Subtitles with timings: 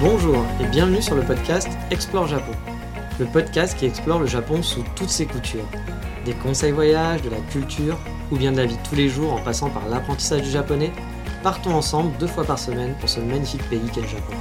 [0.00, 2.52] Bonjour et bienvenue sur le podcast Explore Japon.
[3.20, 5.68] Le podcast qui explore le Japon sous toutes ses coutures.
[6.24, 7.96] Des conseils voyages, de la culture
[8.32, 10.92] ou bien de la vie tous les jours en passant par l'apprentissage du japonais,
[11.44, 14.34] partons ensemble deux fois par semaine pour ce magnifique pays qu'est le Japon.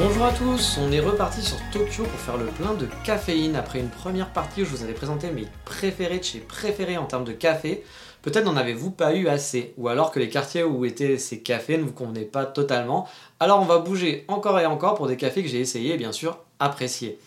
[0.00, 3.80] Bonjour à tous, on est reparti sur Tokyo pour faire le plein de caféine après
[3.80, 7.24] une première partie où je vous avais présenté mes préférés de chez préférés en termes
[7.24, 7.82] de café.
[8.28, 11.78] Peut-être n'en avez-vous pas eu assez, ou alors que les quartiers où étaient ces cafés
[11.78, 13.08] ne vous convenaient pas totalement.
[13.40, 16.12] Alors on va bouger encore et encore pour des cafés que j'ai essayé et bien
[16.12, 17.18] sûr appréciés.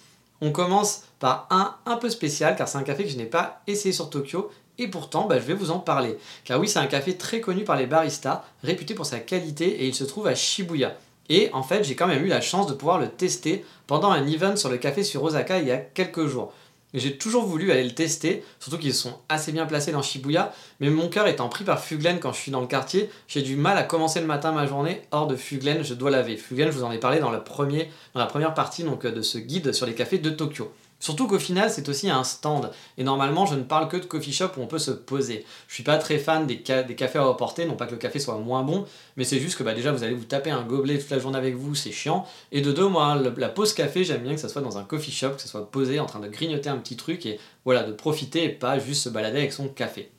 [0.41, 3.63] On commence par un un peu spécial car c'est un café que je n'ai pas
[3.65, 6.19] essayé sur Tokyo et pourtant bah, je vais vous en parler.
[6.43, 9.87] Car oui c'est un café très connu par les baristas, réputé pour sa qualité et
[9.87, 10.95] il se trouve à Shibuya.
[11.29, 14.27] Et en fait, j'ai quand même eu la chance de pouvoir le tester pendant un
[14.27, 16.53] event sur le café sur Osaka il y a quelques jours.
[16.93, 20.89] J'ai toujours voulu aller le tester, surtout qu'ils sont assez bien placés dans Shibuya, mais
[20.89, 23.77] mon cœur étant pris par Fuglen quand je suis dans le quartier, j'ai du mal
[23.77, 26.35] à commencer le matin ma journée hors de Fuglen, je dois laver.
[26.35, 29.85] Fuglen, je vous en ai parlé dans, la première partie donc, de ce guide sur
[29.85, 30.71] les cafés de Tokyo.
[31.01, 32.71] Surtout qu'au final, c'est aussi un stand.
[32.97, 35.45] Et normalement, je ne parle que de coffee shop où on peut se poser.
[35.67, 38.37] Je suis pas très fan des, cafés à emporter, non pas que le café soit
[38.37, 38.85] moins bon,
[39.17, 41.39] mais c'est juste que bah, déjà, vous allez vous taper un gobelet toute la journée
[41.39, 42.25] avec vous, c'est chiant.
[42.51, 45.11] Et de deux, moi, la pause café, j'aime bien que ça soit dans un coffee
[45.11, 47.93] shop, que ça soit posé en train de grignoter un petit truc et voilà, de
[47.93, 50.11] profiter et pas juste se balader avec son café.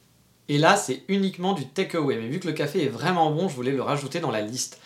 [0.49, 2.17] Et là, c'est uniquement du takeaway.
[2.17, 4.81] Mais vu que le café est vraiment bon, je voulais le rajouter dans la liste.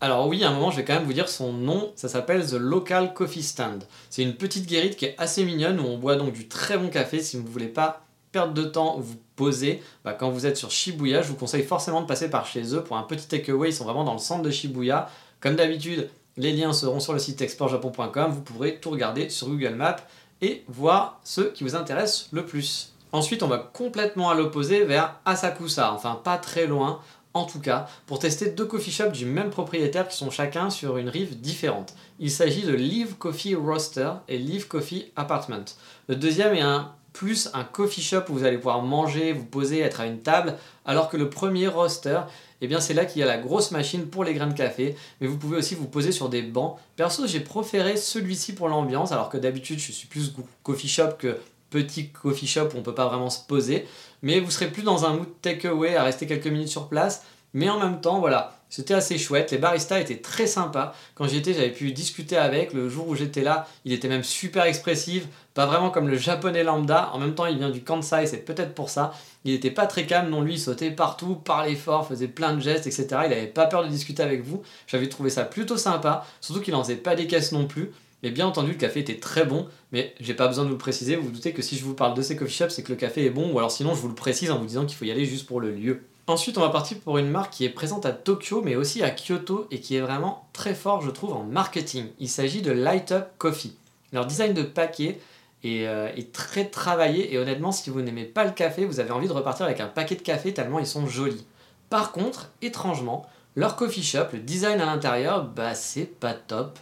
[0.00, 1.92] Alors oui, à un moment, je vais quand même vous dire son nom.
[1.96, 3.84] Ça s'appelle The Local Coffee Stand.
[4.10, 6.88] C'est une petite guérite qui est assez mignonne où on boit donc du très bon
[6.88, 7.20] café.
[7.22, 10.58] Si vous ne voulez pas perdre de temps ou vous poser, bah, quand vous êtes
[10.58, 13.70] sur Shibuya, je vous conseille forcément de passer par chez eux pour un petit takeaway.
[13.70, 15.08] Ils sont vraiment dans le centre de Shibuya.
[15.40, 18.32] Comme d'habitude, les liens seront sur le site exportjapon.com.
[18.32, 19.96] Vous pourrez tout regarder sur Google Maps
[20.42, 22.92] et voir ceux qui vous intéressent le plus.
[23.12, 27.00] Ensuite, on va complètement à l'opposé vers Asakusa, enfin pas très loin,
[27.36, 30.96] en tout cas, pour tester deux coffee shops du même propriétaire qui sont chacun sur
[30.96, 31.94] une rive différente.
[32.18, 35.64] Il s'agit de Live Coffee Roaster et Live Coffee Apartment.
[36.08, 39.80] Le deuxième est un plus un coffee shop où vous allez pouvoir manger, vous poser,
[39.80, 40.54] être à une table,
[40.84, 42.20] alors que le premier roaster,
[42.60, 44.96] eh bien c'est là qu'il y a la grosse machine pour les grains de café,
[45.20, 46.76] mais vous pouvez aussi vous poser sur des bancs.
[46.94, 51.38] Perso, j'ai préféré celui-ci pour l'ambiance, alors que d'habitude je suis plus coffee shop que
[51.70, 53.86] petit coffee shop où on peut pas vraiment se poser,
[54.22, 57.22] mais vous serez plus dans un mood takeaway à rester quelques minutes sur place,
[57.54, 59.50] mais en même temps, voilà, c'était assez chouette.
[59.50, 60.92] Les baristas étaient très sympas.
[61.14, 62.72] Quand j'y étais, j'avais pu discuter avec.
[62.72, 65.26] Le jour où j'étais là, il était même super expressif.
[65.54, 67.10] Pas vraiment comme le japonais lambda.
[67.14, 69.14] En même temps, il vient du Kansai, c'est peut-être pour ça.
[69.44, 72.60] Il était pas très calme, non lui, il sautait partout, parlait fort, faisait plein de
[72.60, 73.06] gestes, etc.
[73.26, 74.62] Il avait pas peur de discuter avec vous.
[74.86, 76.26] J'avais trouvé ça plutôt sympa.
[76.40, 77.92] Surtout qu'il en faisait pas des caisses non plus.
[78.26, 80.80] Et bien entendu, le café était très bon, mais j'ai pas besoin de vous le
[80.80, 81.14] préciser.
[81.14, 82.98] Vous vous doutez que si je vous parle de ces coffee shops, c'est que le
[82.98, 85.04] café est bon, ou alors sinon je vous le précise en vous disant qu'il faut
[85.04, 86.02] y aller juste pour le lieu.
[86.26, 89.10] Ensuite, on va partir pour une marque qui est présente à Tokyo, mais aussi à
[89.10, 92.06] Kyoto, et qui est vraiment très fort, je trouve, en marketing.
[92.18, 93.76] Il s'agit de Light Up Coffee.
[94.12, 95.20] Leur design de paquet
[95.62, 99.12] est, euh, est très travaillé, et honnêtement, si vous n'aimez pas le café, vous avez
[99.12, 101.46] envie de repartir avec un paquet de café tellement ils sont jolis.
[101.90, 106.80] Par contre, étrangement, leur coffee shop, le design à l'intérieur, bah c'est pas top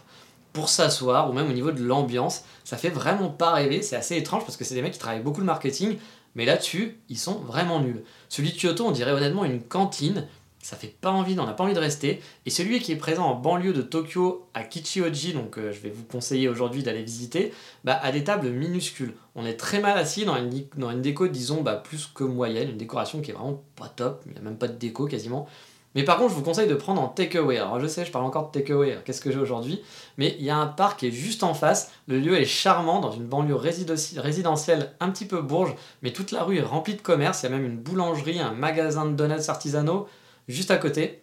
[0.55, 2.45] pour s'asseoir ou même au niveau de l'ambiance.
[2.63, 5.21] Ça fait vraiment pas rêver, c'est assez étrange parce que c'est des mecs qui travaillent
[5.21, 5.97] beaucoup le marketing,
[6.33, 8.01] mais là-dessus, ils sont vraiment nuls.
[8.29, 10.25] Celui de Kyoto, on dirait honnêtement une cantine,
[10.61, 12.21] ça fait pas envie, on n'a pas envie de rester.
[12.45, 15.89] Et celui qui est présent en banlieue de Tokyo, à Kichioji, donc euh, je vais
[15.89, 19.13] vous conseiller aujourd'hui d'aller visiter, bah, a des tables minuscules.
[19.35, 22.69] On est très mal assis dans une, dans une déco, disons, bah, plus que moyenne,
[22.69, 25.47] une décoration qui est vraiment pas top, il n'y a même pas de déco quasiment.
[25.95, 27.57] Mais par contre, je vous conseille de prendre en takeaway.
[27.57, 29.81] Alors je sais, je parle encore de takeaway, qu'est-ce que j'ai aujourd'hui?
[30.17, 31.91] Mais il y a un parc qui est juste en face.
[32.07, 36.43] Le lieu est charmant, dans une banlieue résidentielle un petit peu bourge, mais toute la
[36.43, 37.41] rue est remplie de commerce.
[37.41, 40.07] Il y a même une boulangerie, un magasin de donuts artisanaux
[40.47, 41.21] juste à côté.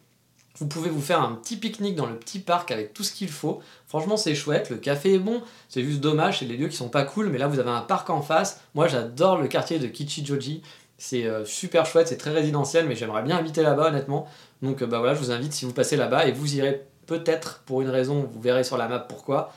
[0.59, 3.31] Vous pouvez vous faire un petit pique-nique dans le petit parc avec tout ce qu'il
[3.31, 3.61] faut.
[3.87, 4.69] Franchement, c'est chouette.
[4.69, 5.43] Le café est bon.
[5.69, 7.29] C'est juste dommage, c'est les lieux qui sont pas cool.
[7.31, 8.61] Mais là, vous avez un parc en face.
[8.75, 10.63] Moi, j'adore le quartier de Kichijoji.
[10.99, 14.29] C'est euh, super chouette, c'est très résidentiel, mais j'aimerais bien habiter là-bas, honnêtement.
[14.63, 17.63] Donc, euh, bah voilà, je vous invite si vous passez là-bas et vous irez peut-être
[17.67, 19.53] pour une raison, vous verrez sur la map pourquoi.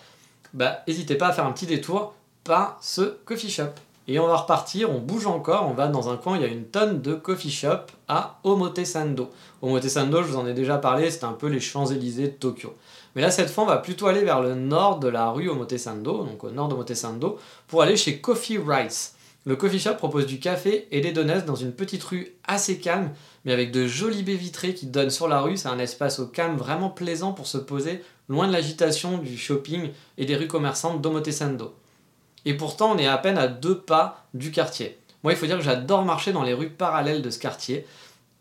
[0.54, 2.14] Bah, n'hésitez pas à faire un petit détour
[2.44, 3.72] par ce coffee shop.
[4.08, 6.48] Et on va repartir, on bouge encore, on va dans un coin, il y a
[6.48, 9.32] une tonne de coffee shop à Omotesando.
[9.64, 12.76] Omotesando, je vous en ai déjà parlé, c'est un peu les Champs-Élysées de Tokyo.
[13.16, 16.24] Mais là, cette fois, on va plutôt aller vers le nord de la rue Omotesando,
[16.24, 19.14] donc au nord d'Omotesando, pour aller chez Coffee Rights.
[19.46, 23.10] Le coffee shop propose du café et des donuts dans une petite rue assez calme,
[23.46, 25.56] mais avec de jolies baies vitrées qui donnent sur la rue.
[25.56, 29.92] C'est un espace au calme vraiment plaisant pour se poser, loin de l'agitation du shopping
[30.18, 31.76] et des rues commerçantes d'Omotesando.
[32.46, 34.98] Et pourtant, on est à peine à deux pas du quartier.
[35.24, 37.86] Moi, il faut dire que j'adore marcher dans les rues parallèles de ce quartier,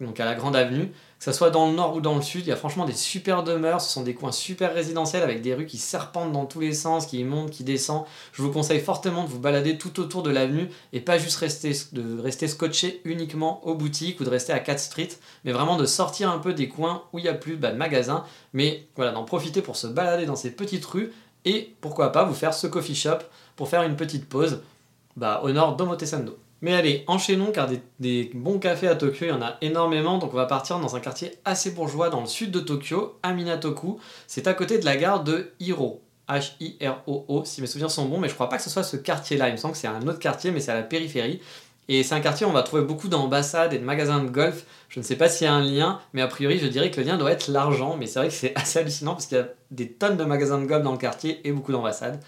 [0.00, 0.90] donc à la Grande Avenue
[1.24, 2.92] que ce soit dans le nord ou dans le sud, il y a franchement des
[2.92, 6.60] super demeures, ce sont des coins super résidentiels avec des rues qui serpentent dans tous
[6.60, 8.04] les sens, qui montent, qui descendent.
[8.34, 11.72] Je vous conseille fortement de vous balader tout autour de l'avenue et pas juste rester,
[11.92, 15.08] de rester scotché uniquement aux boutiques ou de rester à 4 Street,
[15.46, 18.24] mais vraiment de sortir un peu des coins où il n'y a plus de magasins,
[18.52, 21.10] mais voilà, d'en profiter pour se balader dans ces petites rues
[21.46, 23.20] et pourquoi pas vous faire ce coffee shop
[23.56, 24.60] pour faire une petite pause
[25.16, 26.36] bah, au nord d'Omotesando.
[26.64, 27.68] Mais allez, enchaînons car
[28.00, 30.16] des, bons cafés à Tokyo, il y en a énormément.
[30.16, 33.34] Donc on va partir dans un quartier assez bourgeois dans le sud de Tokyo, à
[33.34, 34.00] Minatoku.
[34.26, 36.00] C'est à côté de la gare de Hiro.
[36.26, 39.50] H-I-R-O-O, si mes souvenirs sont bons, mais je crois pas que ce soit ce quartier-là.
[39.50, 41.42] Il me semble que c'est un autre quartier, mais c'est à la périphérie.
[41.88, 44.64] Et c'est un quartier où on va trouver beaucoup d'ambassades et de magasins de golf.
[44.88, 46.98] Je ne sais pas s'il y a un lien, mais a priori, je dirais que
[46.98, 47.98] le lien doit être l'argent.
[47.98, 50.58] Mais c'est vrai que c'est assez hallucinant parce qu'il y a des tonnes de magasins
[50.58, 52.20] de golf dans le quartier et beaucoup d'ambassades.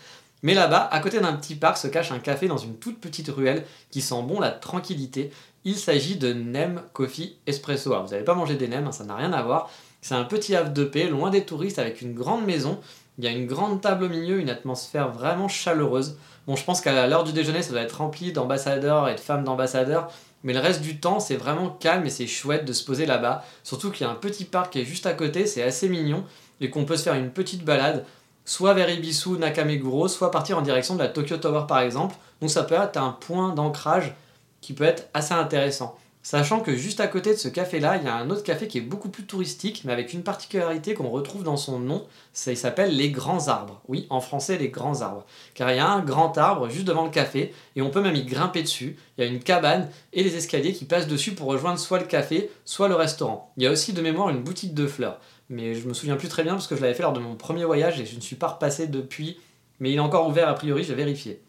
[0.42, 3.28] Mais là-bas, à côté d'un petit parc, se cache un café dans une toute petite
[3.28, 5.30] ruelle qui sent bon la tranquillité.
[5.64, 7.92] Il s'agit de Nem Coffee Espresso.
[7.92, 9.70] Alors, vous n'allez pas manger des nems, hein, ça n'a rien à voir.
[10.00, 12.78] C'est un petit havre de paix, loin des touristes, avec une grande maison.
[13.18, 16.16] Il y a une grande table au milieu, une atmosphère vraiment chaleureuse.
[16.46, 19.42] Bon, je pense qu'à l'heure du déjeuner, ça doit être rempli d'ambassadeurs et de femmes
[19.42, 20.12] d'ambassadeurs.
[20.44, 23.44] Mais le reste du temps, c'est vraiment calme et c'est chouette de se poser là-bas.
[23.64, 26.24] Surtout qu'il y a un petit parc qui est juste à côté, c'est assez mignon.
[26.60, 28.04] Et qu'on peut se faire une petite balade
[28.46, 32.16] soit vers Ibisu, Nakameguro, soit partir en direction de la Tokyo Tower par exemple.
[32.40, 34.14] Donc ça peut être un point d'ancrage
[34.62, 35.98] qui peut être assez intéressant.
[36.22, 38.78] Sachant que juste à côté de ce café-là, il y a un autre café qui
[38.78, 42.96] est beaucoup plus touristique, mais avec une particularité qu'on retrouve dans son nom, ça s'appelle
[42.96, 43.80] les grands arbres.
[43.86, 45.24] Oui, en français, les grands arbres.
[45.54, 48.16] Car il y a un grand arbre juste devant le café, et on peut même
[48.16, 48.96] y grimper dessus.
[49.16, 52.06] Il y a une cabane et les escaliers qui passent dessus pour rejoindre soit le
[52.06, 53.52] café, soit le restaurant.
[53.56, 56.28] Il y a aussi de mémoire une boutique de fleurs mais je me souviens plus
[56.28, 58.20] très bien parce que je l'avais fait lors de mon premier voyage et je ne
[58.20, 59.38] suis pas repassé depuis,
[59.80, 61.40] mais il est encore ouvert a priori, j'ai vérifié.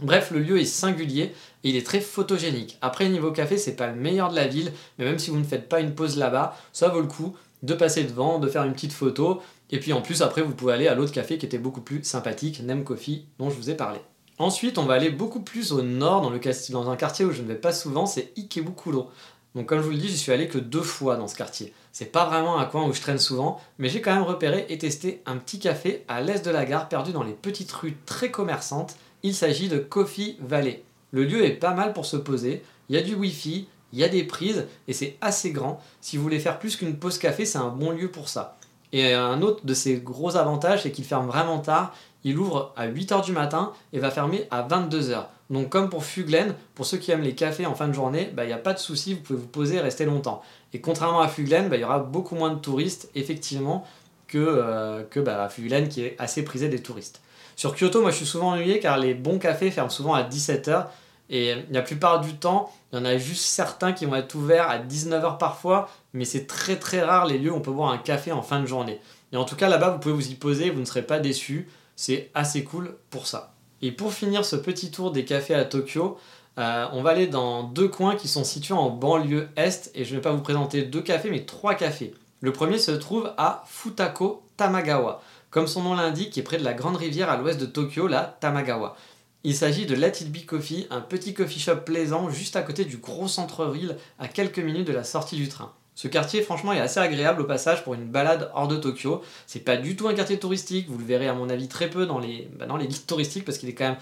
[0.00, 1.32] Bref, le lieu est singulier
[1.64, 2.78] et il est très photogénique.
[2.82, 5.44] Après, niveau café, c'est pas le meilleur de la ville, mais même si vous ne
[5.44, 8.74] faites pas une pause là-bas, ça vaut le coup de passer devant, de faire une
[8.74, 9.40] petite photo,
[9.70, 12.04] et puis en plus, après, vous pouvez aller à l'autre café qui était beaucoup plus
[12.04, 13.98] sympathique, Nem Coffee, dont je vous ai parlé.
[14.38, 16.40] Ensuite, on va aller beaucoup plus au nord, dans, le,
[16.70, 19.10] dans un quartier où je ne vais pas souvent, c'est Ikebukuro.
[19.54, 21.72] Donc comme je vous le dis, j'y suis allé que deux fois dans ce quartier.
[21.98, 24.76] C'est pas vraiment un coin où je traîne souvent, mais j'ai quand même repéré et
[24.76, 28.30] testé un petit café à l'est de la gare perdu dans les petites rues très
[28.30, 28.96] commerçantes.
[29.22, 30.82] Il s'agit de Coffee Valley.
[31.10, 34.04] Le lieu est pas mal pour se poser, il y a du wifi, il y
[34.04, 35.80] a des prises et c'est assez grand.
[36.02, 38.58] Si vous voulez faire plus qu'une pause café, c'est un bon lieu pour ça.
[38.92, 41.94] Et un autre de ses gros avantages, c'est qu'il ferme vraiment tard.
[42.24, 45.28] Il ouvre à 8h du matin et va fermer à 22h.
[45.48, 48.44] Donc comme pour Fuglen, pour ceux qui aiment les cafés en fin de journée, bah,
[48.44, 50.42] il n'y a pas de souci, vous pouvez vous poser et rester longtemps.
[50.76, 53.86] Et contrairement à Fuglen, bah, il y aura beaucoup moins de touristes, effectivement,
[54.28, 57.22] que, euh, que bah, Fuglen qui est assez prisé des touristes.
[57.56, 60.88] Sur Kyoto, moi je suis souvent ennuyé car les bons cafés ferment souvent à 17h.
[61.30, 64.68] Et la plupart du temps, il y en a juste certains qui vont être ouverts
[64.68, 67.96] à 19h parfois, mais c'est très très rare les lieux où on peut boire un
[67.96, 69.00] café en fin de journée.
[69.32, 71.70] Et en tout cas, là-bas, vous pouvez vous y poser, vous ne serez pas déçus.
[71.96, 73.54] C'est assez cool pour ça.
[73.80, 76.18] Et pour finir ce petit tour des cafés à Tokyo,
[76.58, 80.10] euh, on va aller dans deux coins qui sont situés en banlieue est, et je
[80.10, 82.14] ne vais pas vous présenter deux cafés, mais trois cafés.
[82.40, 86.64] Le premier se trouve à Futako Tamagawa, comme son nom l'indique, qui est près de
[86.64, 88.96] la grande rivière à l'ouest de Tokyo, la Tamagawa.
[89.44, 92.96] Il s'agit de Let It Coffee, un petit coffee shop plaisant juste à côté du
[92.96, 95.72] gros centre-ville, à quelques minutes de la sortie du train.
[95.94, 99.22] Ce quartier, franchement, est assez agréable au passage pour une balade hors de Tokyo.
[99.46, 102.06] C'est pas du tout un quartier touristique, vous le verrez à mon avis très peu
[102.06, 103.96] dans les, bah, dans les touristiques parce qu'il est quand même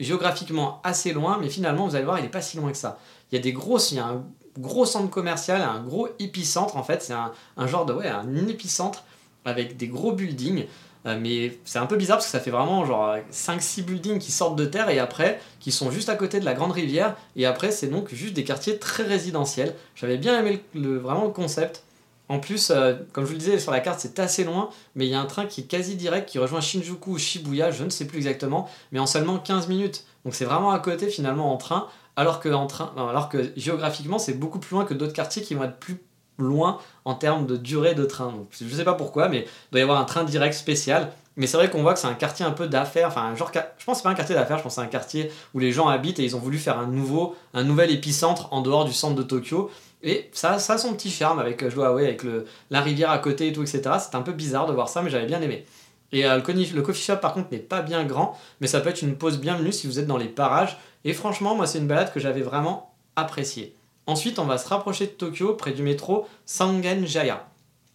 [0.00, 2.98] géographiquement assez loin, mais finalement, vous allez voir, il est pas si loin que ça.
[3.30, 4.24] Il y a des grosses, il y a un
[4.58, 9.04] gros centre commercial, un gros épicentre en fait, c'est un, genre de, ouais, un épicentre
[9.44, 10.66] avec des gros buildings.
[11.04, 14.30] Euh, mais c'est un peu bizarre parce que ça fait vraiment genre 5-6 buildings qui
[14.30, 17.44] sortent de terre et après qui sont juste à côté de la grande rivière et
[17.44, 19.74] après c'est donc juste des quartiers très résidentiels.
[19.96, 21.82] J'avais bien aimé le, vraiment le concept.
[22.28, 25.06] En plus, euh, comme je vous le disais sur la carte, c'est assez loin, mais
[25.06, 27.84] il y a un train qui est quasi direct qui rejoint Shinjuku ou Shibuya, je
[27.84, 30.04] ne sais plus exactement, mais en seulement 15 minutes.
[30.24, 34.84] Donc c'est vraiment à côté finalement en train, alors que, géographiquement c'est beaucoup plus loin
[34.84, 35.98] que d'autres quartiers qui vont être plus
[36.38, 38.32] loin en termes de durée de train.
[38.50, 41.12] Je ne sais pas pourquoi, mais il doit y avoir un train direct spécial.
[41.36, 43.08] Mais c'est vrai qu'on voit que c'est un quartier un peu d'affaires.
[43.08, 44.90] Enfin, genre, je pense que c'est pas un quartier d'affaires, je pense que c'est un
[44.90, 48.52] quartier où les gens habitent et ils ont voulu faire un nouveau, un nouvel épicentre
[48.52, 49.70] en dehors du centre de Tokyo.
[50.02, 52.22] Et ça, ça a son petit charme avec, je dois avouer, avec
[52.70, 53.82] la rivière à côté et tout, etc.
[54.00, 55.64] C'est un peu bizarre de voir ça, mais j'avais bien aimé.
[56.12, 58.90] Et euh, le, le, coffee shop, par contre, n'est pas bien grand, mais ça peut
[58.90, 60.78] être une pause bienvenue si vous êtes dans les parages.
[61.04, 63.74] Et franchement, moi, c'est une balade que j'avais vraiment appréciée.
[64.06, 67.46] Ensuite, on va se rapprocher de Tokyo, près du métro Sangenjaya.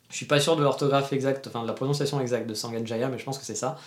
[0.09, 3.19] Je suis pas sûr de l'orthographe exacte, enfin de la prononciation exacte de Sangenjaya, mais
[3.19, 3.77] je pense que c'est ça.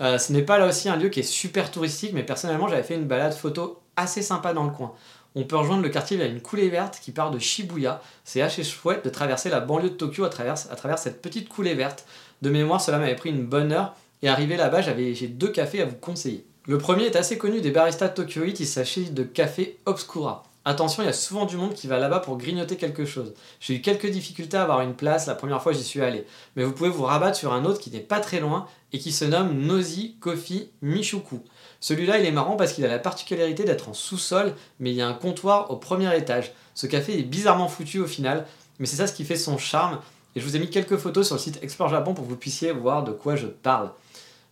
[0.00, 2.82] Euh, ce n'est pas là aussi un lieu qui est super touristique, mais personnellement, j'avais
[2.82, 4.94] fait une balade photo assez sympa dans le coin.
[5.36, 8.00] On peut rejoindre le quartier via une coulée verte qui part de Shibuya.
[8.24, 10.56] C'est assez chouette de traverser la banlieue de Tokyo à travers,
[10.98, 12.04] cette petite coulée verte.
[12.42, 13.94] De mémoire, cela m'avait pris une bonne heure.
[14.22, 16.46] Et arrivé là-bas, j'ai deux cafés à vous conseiller.
[16.66, 20.44] Le premier est assez connu des baristas de Tokyo il s'agit de Café Obscura.
[20.64, 23.34] Attention, il y a souvent du monde qui va là-bas pour grignoter quelque chose.
[23.60, 26.26] J'ai eu quelques difficultés à avoir une place la première fois j'y suis allé,
[26.56, 29.12] mais vous pouvez vous rabattre sur un autre qui n'est pas très loin et qui
[29.12, 31.40] se nomme Nozi Coffee Michuku.
[31.84, 35.02] Celui-là, il est marrant parce qu'il a la particularité d'être en sous-sol, mais il y
[35.02, 36.54] a un comptoir au premier étage.
[36.74, 38.46] Ce café est bizarrement foutu au final,
[38.78, 39.98] mais c'est ça ce qui fait son charme.
[40.34, 42.38] Et je vous ai mis quelques photos sur le site Explore Japon pour que vous
[42.38, 43.90] puissiez voir de quoi je parle.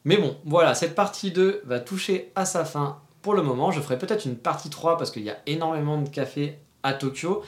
[0.05, 3.71] Mais bon, voilà, cette partie 2 va toucher à sa fin pour le moment.
[3.71, 7.43] Je ferai peut-être une partie 3 parce qu'il y a énormément de cafés à Tokyo.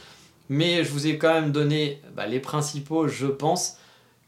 [0.48, 3.76] Mais je vous ai quand même donné bah, les principaux, je pense,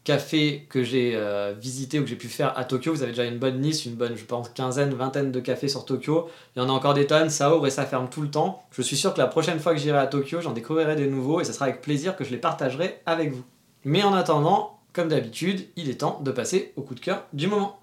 [0.06, 2.94] cafés que j'ai euh, visités ou que j'ai pu faire à Tokyo.
[2.94, 5.84] Vous avez déjà une bonne liste, une bonne, je pense, quinzaine, vingtaine de cafés sur
[5.84, 6.28] Tokyo.
[6.54, 8.62] Il y en a encore des tonnes, ça ouvre et ça ferme tout le temps.
[8.70, 11.40] Je suis sûr que la prochaine fois que j'irai à Tokyo, j'en découvrirai des nouveaux
[11.40, 13.42] et ce sera avec plaisir que je les partagerai avec vous.
[13.84, 17.48] Mais en attendant, comme d'habitude, il est temps de passer au coup de cœur du
[17.48, 17.80] moment.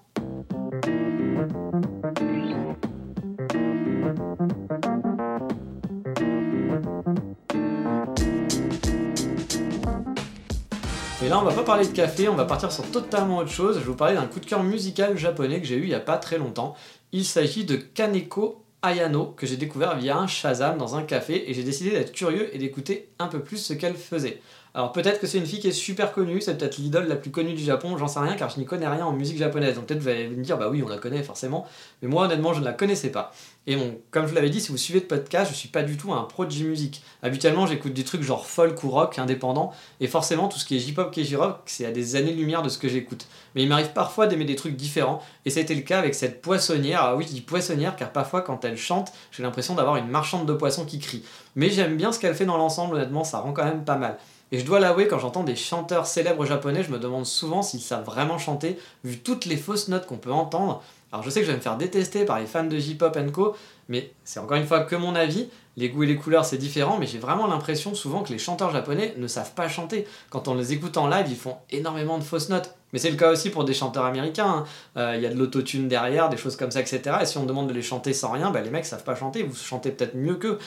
[11.38, 13.76] On va pas parler de café, on va partir sur totalement autre chose.
[13.76, 15.94] Je vais vous parler d'un coup de cœur musical japonais que j'ai eu il y
[15.94, 16.74] a pas très longtemps.
[17.12, 21.54] Il s'agit de Kaneko Ayano que j'ai découvert via un Shazam dans un café et
[21.54, 24.40] j'ai décidé d'être curieux et d'écouter un peu plus ce qu'elle faisait.
[24.74, 27.30] Alors peut-être que c'est une fille qui est super connue, c'est peut-être l'idole la plus
[27.30, 29.76] connue du Japon, j'en sais rien car je n'y connais rien en musique japonaise.
[29.76, 31.66] Donc peut-être vous allez me dire bah oui on la connaît forcément,
[32.02, 33.32] mais moi honnêtement je ne la connaissais pas.
[33.66, 35.82] Et bon, comme je vous l'avais dit, si vous suivez le podcast, je suis pas
[35.82, 37.02] du tout un pro de J-music.
[37.22, 40.80] Habituellement j'écoute des trucs genre folk ou rock indépendant, et forcément tout ce qui est
[40.80, 43.26] J-pop, et J-rock, c'est à des années-lumière de ce que j'écoute.
[43.54, 46.14] Mais il m'arrive parfois d'aimer des trucs différents, et ça a été le cas avec
[46.14, 47.02] cette poissonnière.
[47.02, 50.44] Alors oui je dis poissonnière car parfois quand elle chante, j'ai l'impression d'avoir une marchande
[50.46, 51.24] de poissons qui crie.
[51.56, 54.18] Mais j'aime bien ce qu'elle fait dans l'ensemble, honnêtement ça rend quand même pas mal.
[54.52, 57.80] Et je dois l'avouer, quand j'entends des chanteurs célèbres japonais, je me demande souvent s'ils
[57.80, 60.82] savent vraiment chanter, vu toutes les fausses notes qu'on peut entendre.
[61.14, 63.54] Alors je sais que je vais me faire détester par les fans de J-pop co,
[63.88, 65.48] mais c'est encore une fois que mon avis.
[65.76, 68.72] Les goûts et les couleurs c'est différent, mais j'ai vraiment l'impression souvent que les chanteurs
[68.72, 70.08] japonais ne savent pas chanter.
[70.30, 72.74] Quand on les écoute en live, ils font énormément de fausses notes.
[72.92, 74.46] Mais c'est le cas aussi pour des chanteurs américains.
[74.46, 74.64] Hein.
[74.96, 77.18] Euh, il y a de l'autotune derrière, des choses comme ça, etc.
[77.22, 79.44] Et si on demande de les chanter sans rien, bah, les mecs savent pas chanter.
[79.44, 80.58] Vous chantez peut-être mieux qu'eux.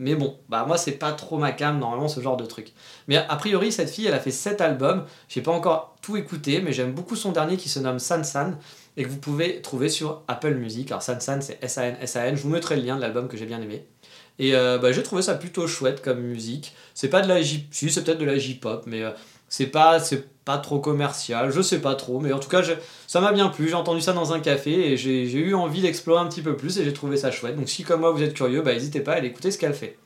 [0.00, 2.72] Mais bon, bah moi c'est pas trop ma cam normalement ce genre de truc.
[3.06, 6.62] Mais a priori cette fille elle a fait 7 albums, j'ai pas encore tout écouté
[6.62, 8.56] mais j'aime beaucoup son dernier qui se nomme San San
[8.96, 10.90] et que vous pouvez trouver sur Apple Music.
[10.90, 13.44] Alors San San c'est S-A-N S-A-N, je vous mettrai le lien de l'album que j'ai
[13.44, 13.86] bien aimé.
[14.38, 16.74] Et euh, bah, j'ai trouvé ça plutôt chouette comme musique.
[16.94, 17.68] C'est pas de la J...
[17.70, 19.10] Si c'est peut-être de la J-pop mais euh,
[19.50, 22.62] c'est pas, c'est pas trop commercial, je sais pas trop, mais en tout cas,
[23.06, 23.68] ça m'a bien plu.
[23.68, 26.78] J'ai entendu ça dans un café et j'ai eu envie d'explorer un petit peu plus
[26.78, 27.56] et j'ai trouvé ça chouette.
[27.56, 29.74] Donc, si comme moi vous êtes curieux, bah, n'hésitez pas à aller écouter ce qu'elle
[29.74, 29.98] fait.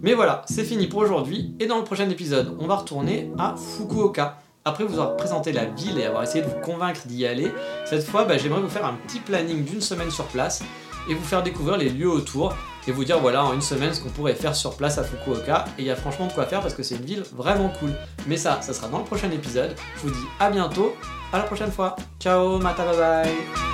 [0.00, 3.54] Mais voilà, c'est fini pour aujourd'hui et dans le prochain épisode, on va retourner à
[3.56, 4.38] Fukuoka.
[4.64, 7.52] Après vous avoir présenté la ville et avoir essayé de vous convaincre d'y aller,
[7.84, 10.62] cette fois bah, j'aimerais vous faire un petit planning d'une semaine sur place
[11.10, 12.56] et vous faire découvrir les lieux autour
[12.86, 15.64] et vous dire voilà en une semaine ce qu'on pourrait faire sur place à Fukuoka.
[15.78, 17.92] Et il y a franchement de quoi faire parce que c'est une ville vraiment cool.
[18.26, 19.74] Mais ça, ça sera dans le prochain épisode.
[19.96, 20.94] Je vous dis à bientôt,
[21.32, 21.96] à la prochaine fois.
[22.20, 23.73] Ciao, mata bye bye